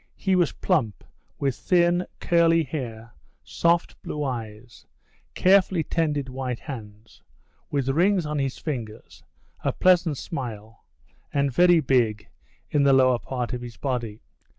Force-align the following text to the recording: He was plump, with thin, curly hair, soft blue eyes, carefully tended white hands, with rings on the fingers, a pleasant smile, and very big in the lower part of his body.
He 0.15 0.35
was 0.35 0.51
plump, 0.51 1.03
with 1.37 1.55
thin, 1.55 2.07
curly 2.19 2.63
hair, 2.63 3.11
soft 3.43 4.01
blue 4.01 4.23
eyes, 4.23 4.87
carefully 5.35 5.83
tended 5.83 6.27
white 6.27 6.61
hands, 6.61 7.21
with 7.69 7.87
rings 7.87 8.25
on 8.25 8.37
the 8.37 8.49
fingers, 8.49 9.21
a 9.63 9.71
pleasant 9.71 10.17
smile, 10.17 10.83
and 11.31 11.53
very 11.53 11.81
big 11.81 12.29
in 12.71 12.81
the 12.81 12.93
lower 12.93 13.19
part 13.19 13.53
of 13.53 13.61
his 13.61 13.77
body. 13.77 14.21